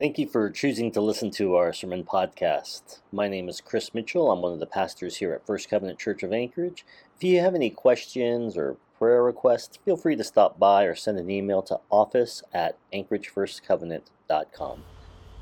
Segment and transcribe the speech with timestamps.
[0.00, 3.00] Thank you for choosing to listen to our sermon podcast.
[3.12, 4.30] My name is Criss Mitchell.
[4.30, 6.86] I'm one of the pastors here at First Covenant Church of Anchorage.
[7.18, 11.18] If you have any questions or prayer requests, feel free to stop by or send
[11.18, 14.84] an email to office at anchoragefirstcovenant.com.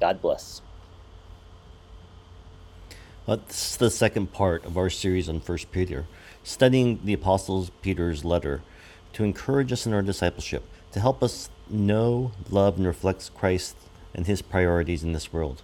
[0.01, 0.61] God bless.
[3.29, 6.07] That's the second part of our series on First Peter,
[6.43, 8.63] studying the Apostle Peter's letter
[9.13, 13.77] to encourage us in our discipleship, to help us know, love, and reflect Christ
[14.19, 15.63] and his priorities in this world.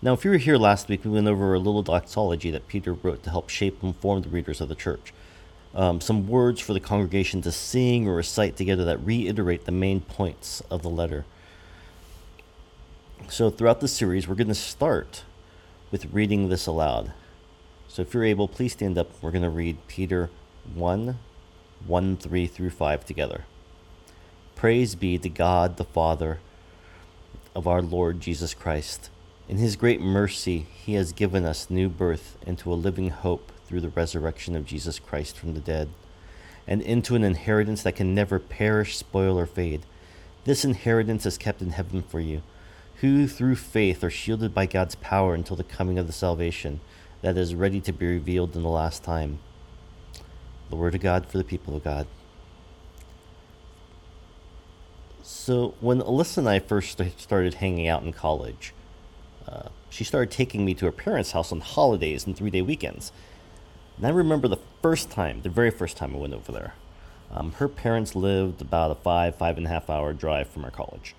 [0.00, 2.92] Now, if you were here last week, we went over a little doxology that Peter
[2.92, 5.12] wrote to help shape and form the readers of the church.
[5.74, 10.00] Um, some words for the congregation to sing or recite together that reiterate the main
[10.00, 11.24] points of the letter.
[13.28, 15.24] So, throughout the series, we're going to start
[15.90, 17.12] with reading this aloud.
[17.88, 19.10] So, if you're able, please stand up.
[19.20, 20.30] We're going to read Peter
[20.72, 21.18] 1
[21.84, 23.44] 1 3 through 5 together.
[24.54, 26.38] Praise be to God the Father
[27.56, 29.08] of our Lord Jesus Christ.
[29.48, 33.80] In his great mercy, he has given us new birth into a living hope through
[33.80, 35.88] the resurrection of Jesus Christ from the dead,
[36.68, 39.86] and into an inheritance that can never perish, spoil, or fade.
[40.44, 42.42] This inheritance is kept in heaven for you,
[42.96, 46.80] who through faith are shielded by God's power until the coming of the salvation
[47.22, 49.38] that is ready to be revealed in the last time.
[50.68, 52.06] The Word of God for the people of God.
[55.28, 58.72] So, when Alyssa and I first started hanging out in college,
[59.48, 63.10] uh, she started taking me to her parents' house on holidays and three day weekends.
[63.96, 66.74] And I remember the first time, the very first time I went over there.
[67.32, 70.70] Um, her parents lived about a five, five and a half hour drive from our
[70.70, 71.16] college.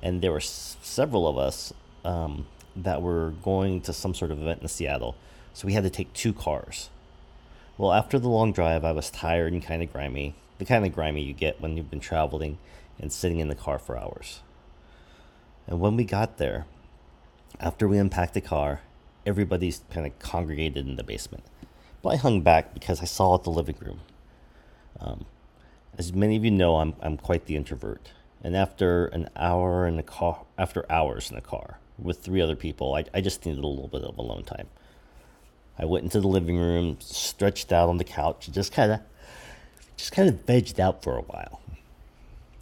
[0.00, 1.72] And there were s- several of us
[2.04, 5.16] um, that were going to some sort of event in Seattle.
[5.52, 6.90] So we had to take two cars.
[7.76, 10.36] Well, after the long drive, I was tired and kind of grimy.
[10.58, 12.58] The kind of grimy you get when you've been traveling
[12.98, 14.40] and sitting in the car for hours.
[15.66, 16.66] And when we got there,
[17.60, 18.80] after we unpacked the car,
[19.26, 21.44] everybody's kind of congregated in the basement.
[22.02, 24.00] But I hung back because I saw the living room.
[25.00, 25.26] Um,
[25.98, 28.12] as many of you know, I'm, I'm quite the introvert.
[28.42, 32.56] And after an hour in the car, after hours in the car with three other
[32.56, 34.68] people, I, I just needed a little bit of alone time.
[35.76, 39.00] I went into the living room, stretched out on the couch, just kind of,
[39.96, 41.60] just kind of vegged out for a while.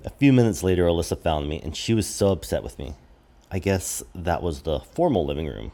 [0.07, 2.95] A few minutes later, Alyssa found me, and she was so upset with me.
[3.51, 5.73] I guess that was the formal living room.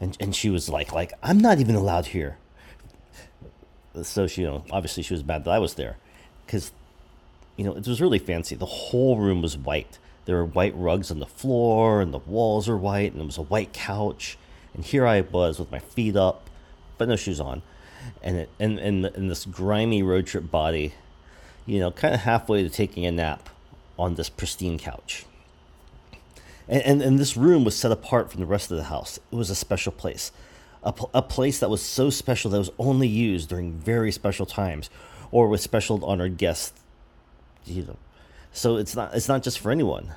[0.00, 2.38] And, and she was like, like, I'm not even allowed here.
[4.02, 5.98] So she, you know, obviously she was mad that I was there.
[6.46, 6.72] Because,
[7.56, 8.54] you know, it was really fancy.
[8.54, 9.98] The whole room was white.
[10.24, 13.36] There were white rugs on the floor, and the walls were white, and there was
[13.36, 14.38] a white couch.
[14.72, 16.48] And here I was with my feet up,
[16.96, 17.60] but no shoes on.
[18.22, 20.94] And, it, and, and, and this grimy road trip body
[21.66, 23.48] you know, kind of halfway to taking a nap
[23.98, 25.24] on this pristine couch.
[26.68, 29.18] And, and, and, this room was set apart from the rest of the house.
[29.30, 30.32] It was a special place,
[30.82, 34.88] a, a place that was so special that was only used during very special times
[35.30, 36.80] or with special honored guests.
[37.66, 37.96] You know,
[38.52, 40.14] so it's not it's not just for anyone.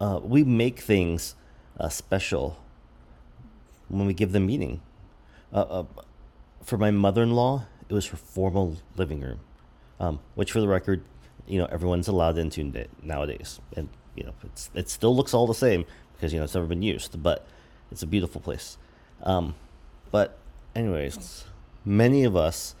[0.00, 1.34] Uh, we make things
[1.78, 2.58] uh, special
[3.88, 4.80] when we give them meaning.
[5.52, 5.84] Uh, uh
[6.62, 9.40] for my mother-in-law, it was her formal living room,
[10.00, 11.02] um, which, for the record,
[11.46, 15.54] you know everyone's allowed into nowadays, and you know it's it still looks all the
[15.54, 17.46] same because you know it's never been used, but
[17.90, 18.78] it's a beautiful place.
[19.22, 19.54] Um,
[20.10, 20.38] but
[20.74, 21.44] anyways,
[21.84, 22.74] many of us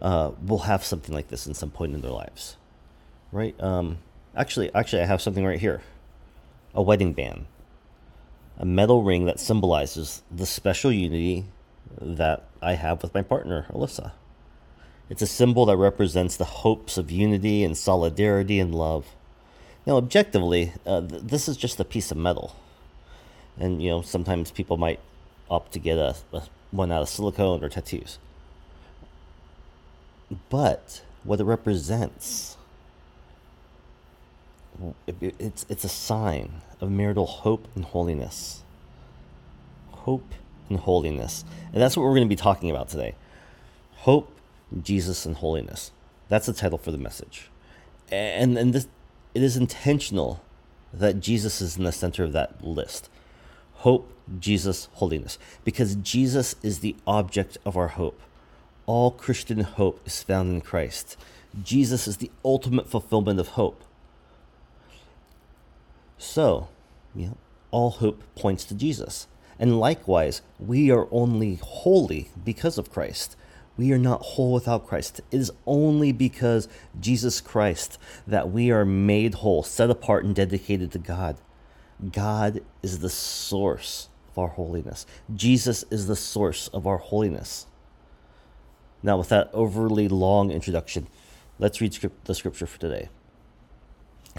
[0.00, 2.56] uh, will have something like this in some point in their lives,
[3.32, 3.58] right?
[3.60, 3.98] Um,
[4.36, 5.82] actually, actually, I have something right here,
[6.74, 7.46] a wedding band,
[8.58, 11.46] a metal ring that symbolizes the special unity
[12.00, 14.12] that I have with my partner, Alyssa.
[15.10, 19.08] It's a symbol that represents the hopes of unity and solidarity and love.
[19.84, 22.54] Now, objectively, uh, th- this is just a piece of metal.
[23.58, 25.00] And, you know, sometimes people might
[25.50, 28.18] opt to get a, a one out of silicone or tattoos.
[30.48, 32.56] But what it represents,
[35.08, 38.62] it, it's, it's a sign of marital hope and holiness.
[39.90, 40.32] Hope
[40.68, 41.44] and holiness.
[41.72, 43.16] And that's what we're going to be talking about today.
[43.96, 44.39] Hope
[44.82, 45.92] Jesus and holiness.
[46.28, 47.50] That's the title for the message.
[48.10, 48.88] And and this
[49.34, 50.42] it is intentional
[50.92, 53.08] that Jesus is in the center of that list.
[53.74, 55.38] Hope, Jesus, holiness.
[55.64, 58.20] Because Jesus is the object of our hope.
[58.86, 61.16] All Christian hope is found in Christ.
[61.62, 63.84] Jesus is the ultimate fulfillment of hope.
[66.18, 66.68] So,
[67.14, 67.30] yeah,
[67.70, 69.26] all hope points to Jesus.
[69.58, 73.36] And likewise, we are only holy because of Christ.
[73.80, 75.22] We are not whole without Christ.
[75.30, 76.68] It is only because
[77.00, 77.96] Jesus Christ
[78.26, 81.38] that we are made whole, set apart, and dedicated to God.
[82.12, 85.06] God is the source of our holiness.
[85.34, 87.64] Jesus is the source of our holiness.
[89.02, 91.06] Now, with that overly long introduction,
[91.58, 93.08] let's read script, the scripture for today.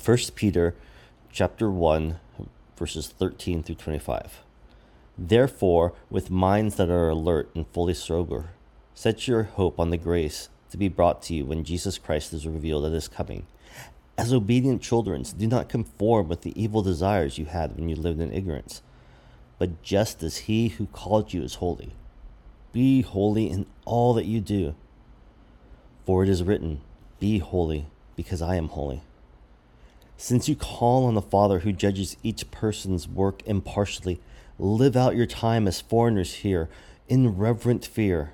[0.05, 0.75] 1 Peter
[1.31, 2.19] chapter 1
[2.77, 4.44] verses 13 through 25.
[5.17, 8.51] Therefore, with minds that are alert and fully sober,
[9.01, 12.45] set your hope on the grace to be brought to you when Jesus Christ is
[12.45, 13.48] revealed at his coming.
[14.15, 18.21] As obedient children, do not conform with the evil desires you had when you lived
[18.21, 18.83] in ignorance,
[19.57, 21.94] but just as he who called you is holy.
[22.74, 24.75] Be holy in all that you do.
[26.06, 26.81] For it is written,
[27.19, 29.01] Be holy, because I am holy.
[30.15, 34.19] Since you call on the Father who judges each person's work impartially,
[34.59, 36.69] live out your time as foreigners here
[37.09, 38.33] in reverent fear.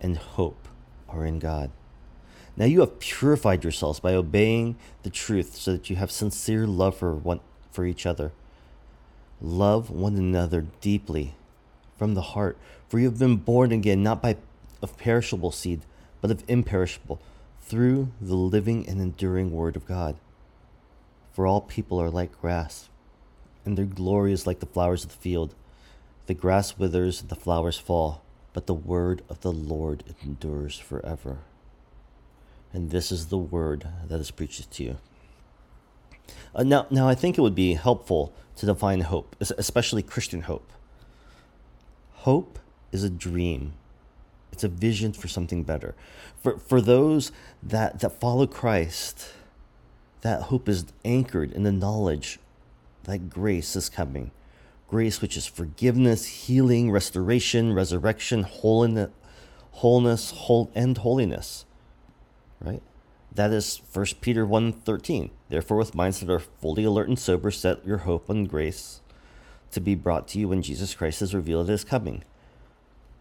[0.00, 0.68] and hope
[1.08, 1.70] are in God.
[2.56, 6.96] Now you have purified yourselves by obeying the truth so that you have sincere love
[6.96, 8.32] for one for each other.
[9.40, 11.34] Love one another deeply
[11.96, 12.58] from the heart,
[12.88, 14.36] for you have been born again not by
[14.82, 15.82] of perishable seed,
[16.20, 17.20] but of imperishable,
[17.60, 20.16] through the living and enduring word of God.
[21.32, 22.88] For all people are like grass,
[23.64, 25.54] and their glory is like the flowers of the field.
[26.26, 31.38] The grass withers, the flowers fall but the word of the Lord endures forever.
[32.72, 34.96] And this is the word that is preached to you.
[36.54, 40.72] Uh, now, now, I think it would be helpful to define hope, especially Christian hope.
[42.12, 42.58] Hope
[42.92, 43.72] is a dream.
[44.52, 45.94] It's a vision for something better.
[46.42, 47.32] For, for those
[47.62, 49.32] that, that follow Christ,
[50.20, 52.38] that hope is anchored in the knowledge
[53.04, 54.30] that grace is coming
[54.90, 59.10] grace, which is forgiveness, healing, restoration, resurrection, wholeness,
[59.72, 61.64] whole, and holiness.
[62.60, 62.82] Right?
[63.32, 65.30] That is 1 Peter 1.13.
[65.48, 69.00] Therefore, with minds that are fully alert and sober, set your hope on grace
[69.70, 72.24] to be brought to you when Jesus Christ is revealed at his coming.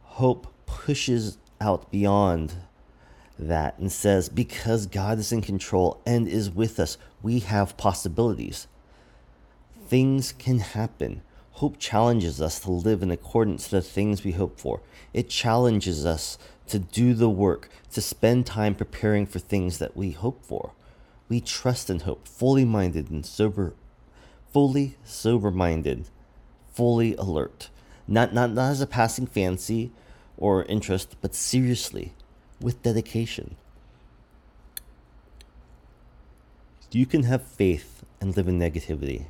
[0.02, 2.54] Hope pushes out beyond
[3.38, 8.68] that and says, because God is in control and is with us, we have possibilities.
[9.88, 11.22] Things can happen.
[11.54, 14.82] Hope challenges us to live in accordance to the things we hope for.
[15.14, 16.38] It challenges us
[16.68, 20.72] to do the work, to spend time preparing for things that we hope for.
[21.28, 23.74] We trust and hope, fully minded and sober,
[24.52, 26.06] fully sober minded,
[26.74, 27.70] fully alert.
[28.08, 29.92] Not, not, not as a passing fancy
[30.38, 32.14] or interest, but seriously,
[32.62, 33.56] with dedication.
[36.92, 39.26] You can have faith and live in negativity.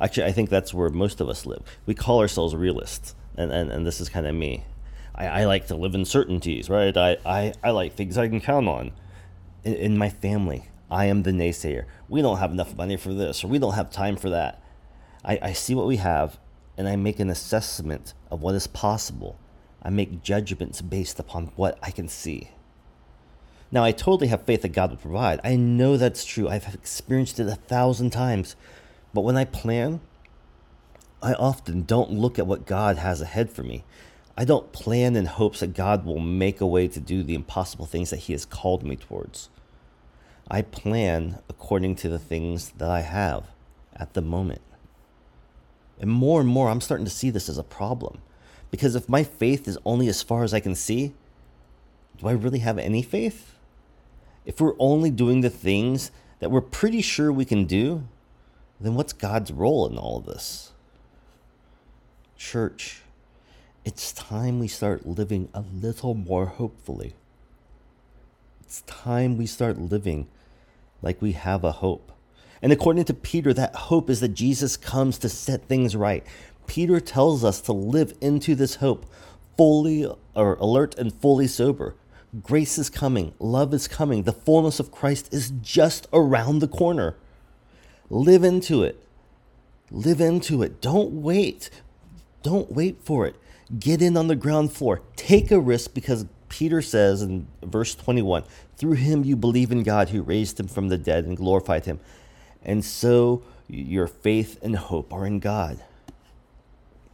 [0.00, 1.62] Actually, I think that's where most of us live.
[1.86, 4.64] We call ourselves realists, and, and, and this is kind of me.
[5.14, 6.96] I, I like to live in certainties, right?
[6.96, 8.92] I, I, I like things I can count on.
[9.62, 11.84] In, in my family, I am the naysayer.
[12.08, 14.62] We don't have enough money for this, or we don't have time for that.
[15.24, 16.38] I, I see what we have,
[16.76, 19.38] and I make an assessment of what is possible.
[19.82, 22.50] I make judgments based upon what I can see.
[23.70, 25.40] Now, I totally have faith that God will provide.
[25.42, 26.48] I know that's true.
[26.48, 28.56] I've experienced it a thousand times.
[29.14, 30.00] But when I plan,
[31.22, 33.84] I often don't look at what God has ahead for me.
[34.36, 37.86] I don't plan in hopes that God will make a way to do the impossible
[37.86, 39.48] things that He has called me towards.
[40.50, 43.44] I plan according to the things that I have
[43.94, 44.60] at the moment.
[46.00, 48.18] And more and more, I'm starting to see this as a problem.
[48.72, 51.14] Because if my faith is only as far as I can see,
[52.18, 53.54] do I really have any faith?
[54.44, 58.04] If we're only doing the things that we're pretty sure we can do,
[58.80, 60.72] then what's God's role in all of this?
[62.36, 63.02] Church,
[63.84, 67.14] it's time we start living a little more hopefully.
[68.62, 70.26] It's time we start living
[71.02, 72.12] like we have a hope.
[72.60, 76.24] And according to Peter, that hope is that Jesus comes to set things right.
[76.66, 79.06] Peter tells us to live into this hope
[79.56, 81.94] fully or alert and fully sober.
[82.42, 87.16] Grace is coming, love is coming, the fullness of Christ is just around the corner.
[88.10, 89.00] Live into it.
[89.90, 90.80] Live into it.
[90.80, 91.70] Don't wait.
[92.42, 93.36] Don't wait for it.
[93.78, 95.02] Get in on the ground floor.
[95.16, 98.44] Take a risk because Peter says in verse 21
[98.76, 102.00] Through him you believe in God who raised him from the dead and glorified him.
[102.62, 105.82] And so your faith and hope are in God.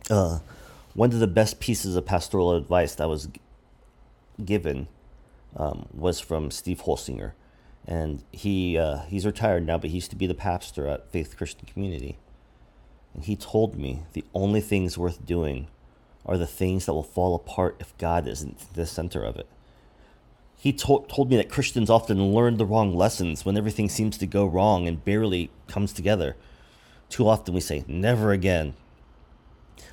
[0.08, 0.40] Uh,
[0.94, 3.28] one of the best pieces of pastoral advice that was
[4.44, 4.88] given
[5.56, 7.32] um, was from Steve Holsinger.
[7.86, 11.36] And he uh, he's retired now, but he used to be the pastor at Faith
[11.36, 12.18] Christian Community.
[13.14, 15.68] And he told me the only things worth doing
[16.26, 19.48] are the things that will fall apart if God isn't the center of it.
[20.58, 24.26] He to- told me that Christians often learn the wrong lessons when everything seems to
[24.26, 26.36] go wrong and barely comes together.
[27.08, 28.74] Too often we say, never again.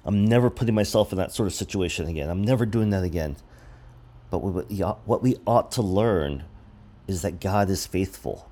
[0.03, 2.29] I'm never putting myself in that sort of situation again.
[2.29, 3.38] I'm never doing that again.
[4.29, 6.44] But what we ought to learn
[7.07, 8.49] is that God is faithful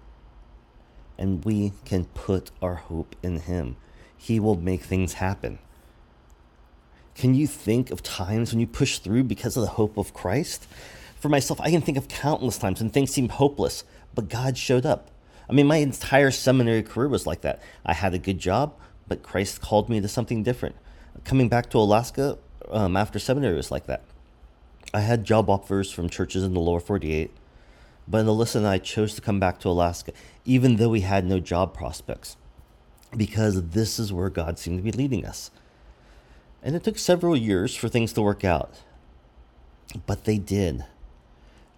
[1.17, 3.77] and we can put our hope in Him.
[4.17, 5.59] He will make things happen.
[7.15, 10.67] Can you think of times when you push through because of the hope of Christ?
[11.19, 13.83] For myself, I can think of countless times when things seemed hopeless,
[14.13, 15.09] but God showed up.
[15.50, 17.62] I mean, my entire seminary career was like that.
[17.85, 18.74] I had a good job,
[19.07, 20.75] but Christ called me to something different.
[21.24, 22.38] Coming back to Alaska
[22.69, 24.03] um, after seminary was like that.
[24.93, 27.31] I had job offers from churches in the lower 48,
[28.07, 30.12] but Alyssa and I chose to come back to Alaska,
[30.45, 32.38] even though we had no job prospects,
[33.15, 35.51] because this is where God seemed to be leading us.
[36.62, 38.74] And it took several years for things to work out,
[40.05, 40.85] but they did.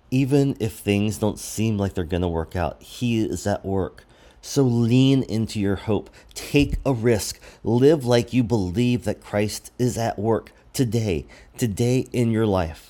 [0.09, 4.05] Even if things don't seem like they're going to work out, He is at work.
[4.41, 6.09] So lean into your hope.
[6.33, 7.39] Take a risk.
[7.65, 11.25] Live like you believe that Christ is at work today,
[11.57, 12.86] today in your life.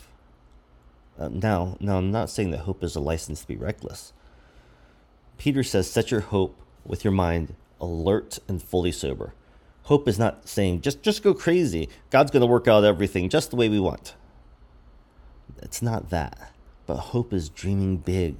[1.17, 4.13] Uh, now, now, I'm not saying that hope is a license to be reckless.
[5.37, 6.55] Peter says, set your hope
[6.85, 9.33] with your mind alert and fully sober.
[9.83, 11.87] Hope is not saying just just go crazy.
[12.09, 14.15] God's going to work out everything just the way we want.
[15.61, 16.51] It's not that.
[16.85, 18.35] But hope is dreaming big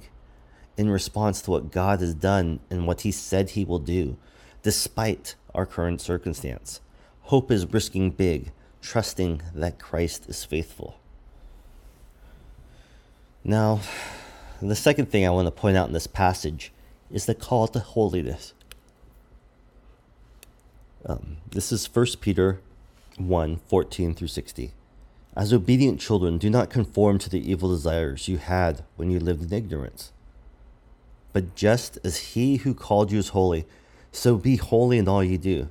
[0.76, 4.16] in response to what God has done and what he said he will do
[4.62, 6.80] despite our current circumstance.
[7.22, 10.98] Hope is risking big, trusting that Christ is faithful.
[13.48, 13.80] Now,
[14.60, 16.70] the second thing I want to point out in this passage
[17.10, 18.52] is the call to holiness.
[21.06, 22.60] Um, this is 1 Peter
[23.16, 24.72] 1 14 through 60.
[25.34, 29.50] As obedient children, do not conform to the evil desires you had when you lived
[29.50, 30.12] in ignorance.
[31.32, 33.64] But just as he who called you is holy,
[34.12, 35.70] so be holy in all you do.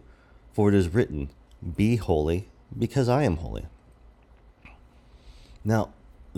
[0.52, 1.30] For it is written,
[1.76, 3.68] Be holy, because I am holy.
[5.64, 5.90] Now,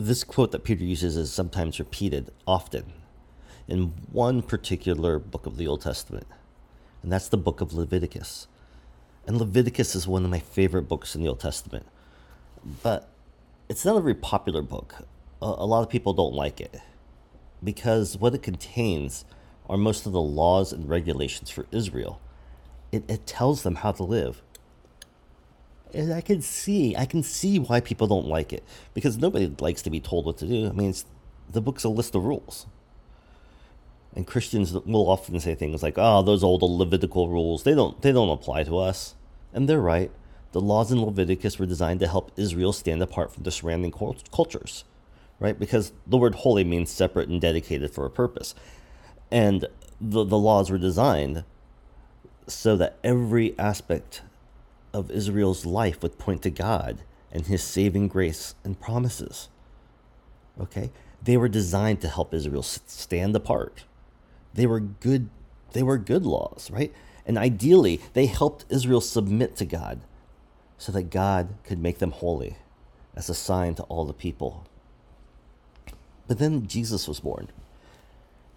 [0.06, 2.94] this quote that Peter uses is sometimes repeated often
[3.68, 6.28] in one particular book of the Old Testament,
[7.04, 8.48] and that's the book of Leviticus.
[9.28, 11.86] And Leviticus is one of my favorite books in the Old Testament,
[12.82, 13.10] but
[13.68, 14.96] it's not a very popular book.
[15.42, 16.82] A, lot of people don't like it
[17.64, 19.24] because what it contains
[19.70, 22.20] are most of the laws and regulations for Israel.
[22.92, 24.42] It, it tells them how to live
[25.94, 29.82] and I can see, I can see why people don't like it because nobody likes
[29.84, 30.68] to be told what to do.
[30.68, 30.94] I mean,
[31.52, 32.68] the book's a list of rules.
[34.16, 38.12] And Christians will often say things like, "Oh, those old Levitical rules, they don't they
[38.12, 39.16] don't apply to us."
[39.54, 40.12] And they're right.
[40.52, 44.84] The laws in Leviticus were designed to help Israel stand apart from the surrounding cultures,
[45.40, 45.58] right?
[45.60, 48.56] Because the word holy means separate and dedicated for a purpose.
[49.32, 49.68] And
[50.02, 51.44] the, the laws were designed
[52.48, 54.24] so that every aspect
[54.94, 57.00] of Israel's life would point to God
[57.32, 59.50] and his saving grace and promises.
[60.60, 60.92] Okay?
[61.22, 63.84] They were designed to help Israel stand apart.
[64.54, 65.30] They were good
[65.72, 66.92] they were good laws, right?
[67.26, 70.02] And ideally, they helped Israel submit to God
[70.78, 72.58] so that God could make them holy
[73.16, 74.66] as a sign to all the people.
[76.28, 77.50] But then Jesus was born.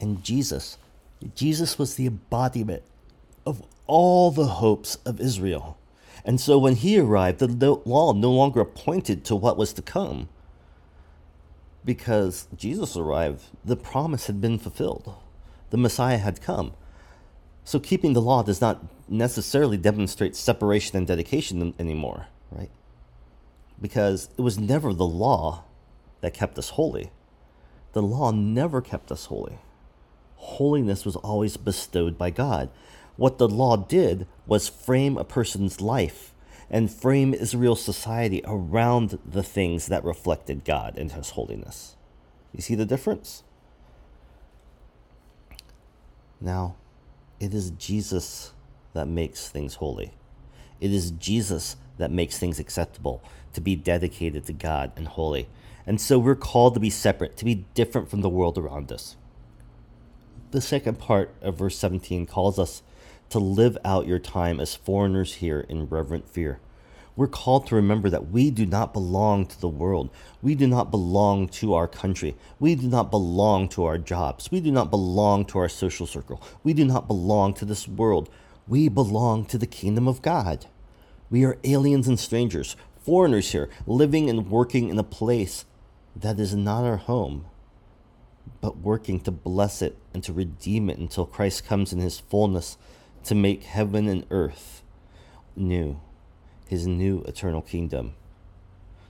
[0.00, 0.78] And Jesus,
[1.34, 2.82] Jesus was the embodiment
[3.44, 5.76] of all the hopes of Israel.
[6.24, 10.28] And so when he arrived, the law no longer pointed to what was to come.
[11.84, 15.14] Because Jesus arrived, the promise had been fulfilled.
[15.70, 16.74] The Messiah had come.
[17.64, 22.70] So keeping the law does not necessarily demonstrate separation and dedication anymore, right?
[23.80, 25.64] Because it was never the law
[26.20, 27.10] that kept us holy.
[27.92, 29.58] The law never kept us holy.
[30.36, 32.70] Holiness was always bestowed by God.
[33.16, 36.32] What the law did was frame a person's life
[36.70, 41.96] and frame Israel's society around the things that reflected God and His holiness.
[42.52, 43.42] You see the difference?
[46.40, 46.76] Now,
[47.38, 48.52] it is Jesus
[48.94, 50.12] that makes things holy.
[50.80, 55.48] It is Jesus that makes things acceptable to be dedicated to God and holy.
[55.86, 59.16] And so we're called to be separate, to be different from the world around us.
[60.52, 62.82] The second part of verse 17 calls us
[63.32, 66.60] to live out your time as foreigners here in reverent fear.
[67.14, 70.10] We're called to remember that we do not belong to the world.
[70.40, 72.36] We do not belong to our country.
[72.58, 74.50] We do not belong to our jobs.
[74.50, 76.42] We do not belong to our social circle.
[76.62, 78.30] We do not belong to this world.
[78.66, 80.66] We belong to the kingdom of God.
[81.28, 85.64] We are aliens and strangers, foreigners here, living and working in a place
[86.16, 87.46] that is not our home,
[88.60, 92.78] but working to bless it and to redeem it until Christ comes in his fullness
[93.24, 94.82] to make heaven and earth
[95.56, 96.00] new,
[96.68, 98.14] his new eternal kingdom.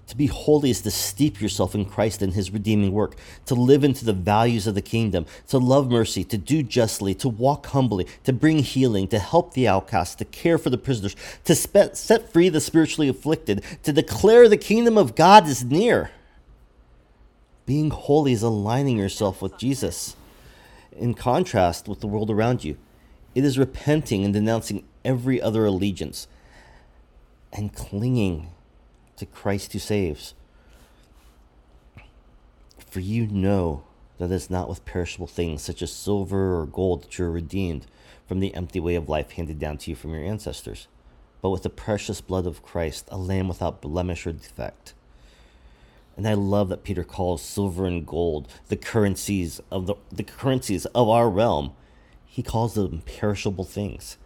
[0.09, 3.15] To be holy is to steep yourself in Christ and his redeeming work,
[3.47, 7.31] to live into the values of the kingdom, to love mercy, to do justly, to
[7.31, 11.55] walk humbly, to bring healing, to help the outcast, to care for the prisoners, to
[11.55, 16.11] set free the spiritually afflicted, to declare the kingdom of God is near.
[17.65, 20.17] Being holy is aligning yourself with Jesus
[20.95, 22.77] in contrast with the world around you.
[23.35, 26.29] It is repenting and denouncing every other allegiance
[27.53, 28.51] and clinging
[29.17, 30.35] to Christ who saves.
[32.87, 33.85] For you know
[34.19, 37.31] that it is not with perishable things such as silver or gold that you are
[37.31, 37.87] redeemed
[38.27, 40.87] from the empty way of life handed down to you from your ancestors,
[41.41, 44.95] but with the precious blood of Christ, a lamb without blemish or defect.
[46.17, 50.85] And I love that Peter calls silver and gold the currencies of the, the currencies
[50.87, 51.73] of our realm
[52.33, 54.17] he calls them perishable things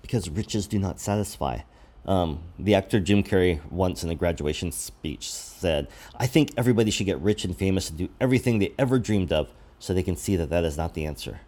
[0.00, 1.58] because riches do not satisfy.
[2.06, 5.86] Um, the actor Jim Carrey once in a graduation speech said,
[6.16, 9.52] I think everybody should get rich and famous and do everything they ever dreamed of
[9.78, 11.40] so they can see that that is not the answer.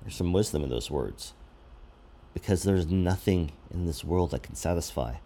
[0.00, 1.34] There's some wisdom in those words
[2.32, 5.16] because there's nothing in this world that can satisfy.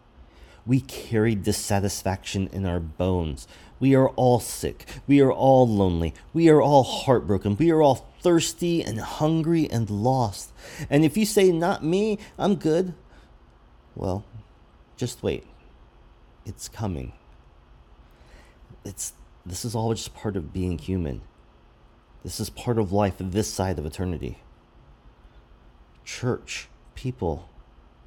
[0.67, 3.47] We carry dissatisfaction in our bones.
[3.79, 4.87] We are all sick.
[5.07, 6.15] We are all lonely.
[6.33, 7.57] We are all heartbroken.
[7.57, 10.53] We are all thirsty and hungry and lost.
[10.91, 12.95] And if you say, Not me, I'm good,
[13.95, 14.25] well,
[14.97, 15.45] just wait.
[16.45, 17.13] It's coming.
[18.85, 19.13] It's,
[19.45, 21.23] this is all just part of being human.
[22.23, 24.39] This is part of life this side of eternity.
[26.05, 27.49] Church, people,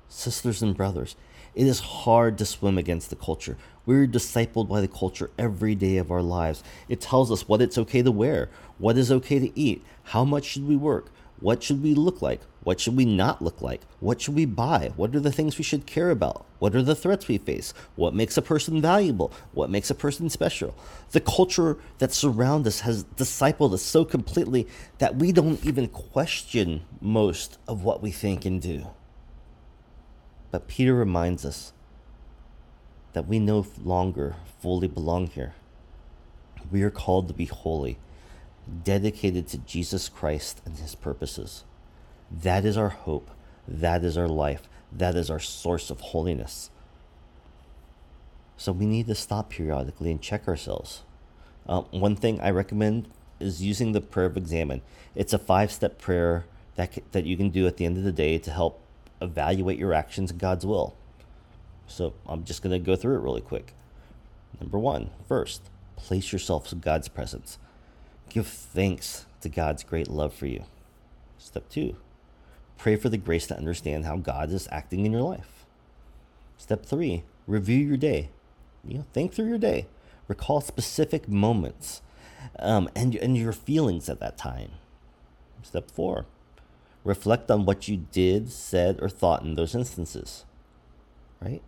[0.09, 1.15] sisters and brothers,
[1.59, 3.57] it is hard to swim against the culture.
[3.85, 6.63] We're discipled by the culture every day of our lives.
[6.87, 10.45] It tells us what it's okay to wear, what is okay to eat, how much
[10.45, 14.21] should we work, what should we look like, what should we not look like, what
[14.21, 17.27] should we buy, what are the things we should care about, what are the threats
[17.27, 20.73] we face, what makes a person valuable, what makes a person special.
[21.11, 24.65] The culture that surrounds us has discipled us so completely
[24.99, 28.87] that we don't even question most of what we think and do.
[30.51, 31.73] But Peter reminds us
[33.13, 35.53] that we no longer fully belong here.
[36.71, 37.97] We are called to be holy,
[38.83, 41.63] dedicated to Jesus Christ and his purposes.
[42.31, 43.31] That is our hope.
[43.67, 44.63] That is our life.
[44.91, 46.69] That is our source of holiness.
[48.57, 51.03] So we need to stop periodically and check ourselves.
[51.67, 53.07] Uh, one thing I recommend
[53.39, 54.81] is using the prayer of examen.
[55.15, 58.11] It's a five step prayer that, that you can do at the end of the
[58.11, 58.81] day to help
[59.21, 60.95] evaluate your actions in God's will.
[61.87, 63.73] So I'm just going to go through it really quick.
[64.59, 67.57] Number one, first, place yourself in God's presence.
[68.29, 70.65] Give thanks to God's great love for you.
[71.37, 71.95] Step two,
[72.77, 75.65] pray for the grace to understand how God is acting in your life.
[76.57, 78.29] Step three, review your day.
[78.85, 79.87] You know, think through your day.
[80.27, 82.01] Recall specific moments
[82.59, 84.71] um, and, and your feelings at that time.
[85.63, 86.25] Step four,
[87.09, 90.45] reflect on what you did, said, or thought in those instances.
[91.41, 91.63] Right?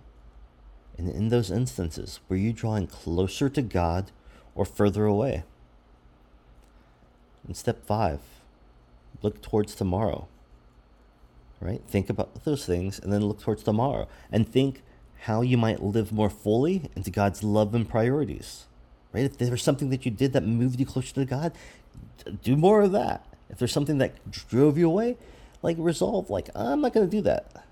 [0.97, 4.11] And in those instances, were you drawing closer to God
[4.53, 5.43] or further away?
[7.47, 8.19] And step five,
[9.23, 10.27] look towards tomorrow.
[11.59, 11.81] Right?
[11.87, 14.83] Think about those things and then look towards tomorrow and think
[15.21, 18.65] how you might live more fully into God's love and priorities.
[19.11, 19.25] Right?
[19.25, 21.53] If there was something that you did that moved you closer to God,
[22.43, 23.25] do more of that.
[23.51, 25.17] If there's something that drove you away,
[25.61, 27.65] like resolve, like I'm not to do that.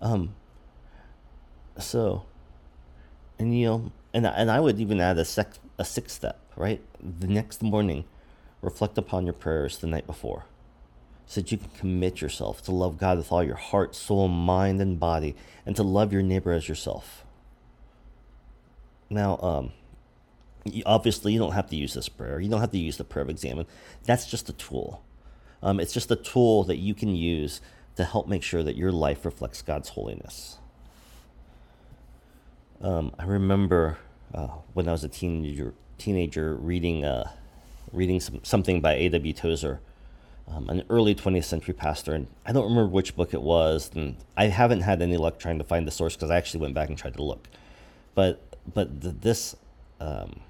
[0.00, 0.34] Um,
[1.78, 2.24] so,
[3.38, 6.82] and you know, and and I would even add a sec a sixth step, right?
[7.00, 8.04] The next morning,
[8.60, 10.46] reflect upon your prayers the night before,
[11.26, 14.80] so that you can commit yourself to love God with all your heart, soul, mind,
[14.80, 17.24] and body, and to love your neighbor as yourself.
[19.08, 19.72] Now, um,
[20.86, 22.40] obviously, you don't have to use this prayer.
[22.40, 23.66] You don't have to use the prayer of examen.
[24.04, 25.02] That's just a tool.
[25.62, 27.60] Um, it's just a tool that you can use
[27.96, 30.58] to help make sure that your life reflects God's holiness.
[32.80, 33.98] Um, I remember
[34.34, 37.30] uh, when I was a teenager, teenager reading, uh,
[37.92, 39.32] reading some, something by A.W.
[39.32, 39.80] Tozer,
[40.48, 42.14] um, an early 20th century pastor.
[42.14, 43.90] And I don't remember which book it was.
[43.94, 46.74] And I haven't had any luck trying to find the source because I actually went
[46.74, 47.46] back and tried to look.
[48.14, 49.54] But, but this,
[50.00, 50.40] um,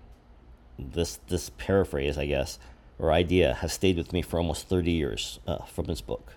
[0.79, 2.59] this, this paraphrase, I guess,
[2.99, 6.35] or idea has stayed with me for almost 30 years uh, from his book.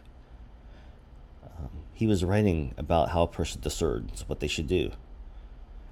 [1.44, 4.92] Um, he was writing about how a person discerns what they should do.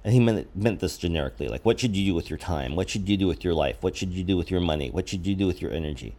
[0.02, 2.76] And he meant, meant this generically like, what should you do with your time?
[2.76, 3.78] What should you do with your life?
[3.80, 4.90] What should you do with your money?
[4.90, 6.16] What should you do with your energy?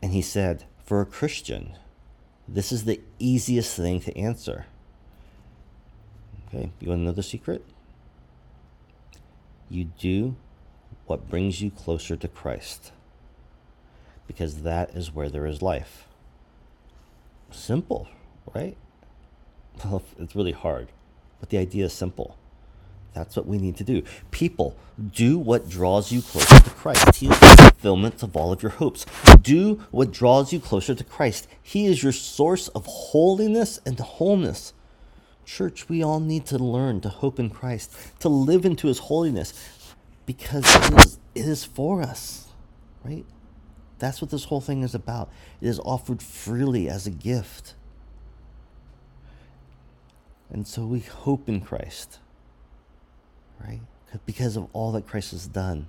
[0.00, 1.76] And he said, for a Christian,
[2.48, 4.66] this is the easiest thing to answer.
[6.48, 7.64] Okay, you want to know the secret?
[9.68, 10.36] You do
[11.10, 12.92] what brings you closer to Christ,
[14.28, 16.06] because that is where there is life.
[17.50, 18.06] Simple,
[18.54, 18.76] right?
[19.84, 20.86] Well, it's really hard,
[21.40, 22.36] but the idea is simple.
[23.12, 24.04] That's what we need to do.
[24.30, 24.76] People,
[25.12, 27.16] do what draws you closer to Christ.
[27.16, 29.04] He is the fulfillment of all of your hopes.
[29.42, 31.48] Do what draws you closer to Christ.
[31.60, 34.74] He is your source of holiness and wholeness.
[35.44, 39.52] Church, we all need to learn to hope in Christ, to live into his holiness,
[40.38, 42.48] because it is, it is for us,
[43.04, 43.24] right?
[43.98, 45.30] That's what this whole thing is about.
[45.60, 47.74] It is offered freely as a gift.
[50.50, 52.18] And so we hope in Christ
[53.66, 53.80] right?
[54.26, 55.86] Because of all that Christ has done.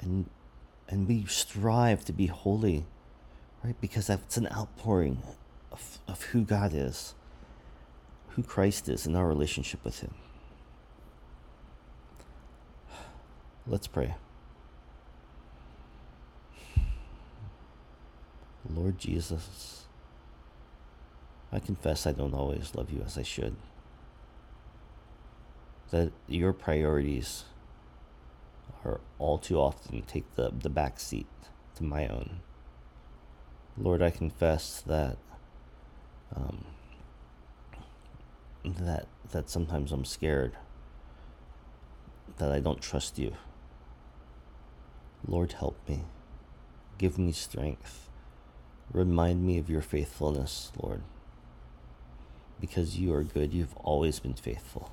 [0.00, 0.28] And
[0.88, 2.84] and we strive to be holy,
[3.62, 3.74] right?
[3.80, 5.22] Because that's an outpouring
[5.72, 7.14] of, of who God is,
[8.30, 10.14] who Christ is in our relationship with Him.
[13.66, 14.14] Let's pray.
[18.68, 19.84] Lord Jesus,
[21.52, 23.56] I confess I don't always love you as I should
[25.94, 27.44] that your priorities
[28.84, 31.28] are all too often take the, the back seat
[31.76, 32.40] to my own.
[33.78, 35.16] Lord, I confess that
[36.34, 36.64] um,
[38.64, 40.54] that that sometimes I'm scared,
[42.38, 43.34] that I don't trust you.
[45.26, 46.02] Lord, help me.
[46.98, 48.08] Give me strength.
[48.92, 51.02] Remind me of your faithfulness, Lord.
[52.60, 54.90] Because you are good, you've always been faithful.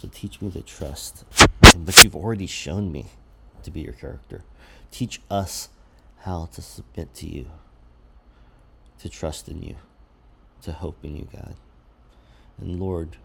[0.00, 1.24] So teach me to trust
[1.76, 3.06] but you've already shown me
[3.62, 4.42] to be your character.
[4.90, 5.68] Teach us
[6.20, 7.50] how to submit to you,
[8.98, 9.76] to trust in you,
[10.62, 11.54] to hope in you, God.
[12.60, 13.16] And Lord,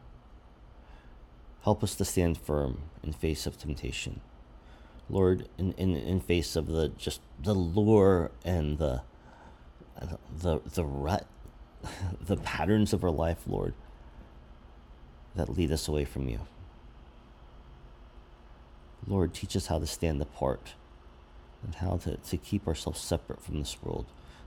[1.64, 4.22] help us to stand firm in face of temptation.
[5.10, 9.02] Lord, in, in, in face of the just the lure and the
[10.36, 11.26] the the rut,
[12.22, 13.74] the patterns of our life, Lord,
[15.36, 16.42] that lead us away from you.
[19.08, 20.74] Lord, teach us how to stand apart
[21.64, 24.06] and how to, to keep ourselves separate from this world,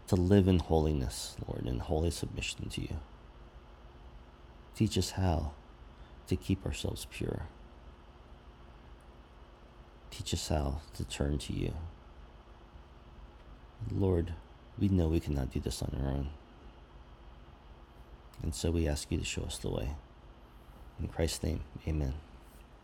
[0.08, 2.96] to live in holiness, Lord, in holy submission to you.
[4.74, 5.52] Teach us how
[6.26, 7.46] to keep ourselves pure.
[10.10, 11.72] Teach us how to turn to you.
[13.90, 14.34] Lord,
[14.78, 16.30] we know we cannot do this on our own.
[18.42, 19.90] And so we ask you to show us the way.
[20.98, 22.14] In Christ's name, amen.